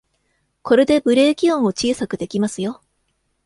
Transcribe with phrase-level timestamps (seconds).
[0.63, 2.81] これでブレーキ音を小さくできますよ